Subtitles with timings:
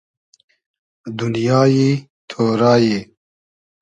[1.17, 1.87] دونیای
[2.29, 2.87] تۉرای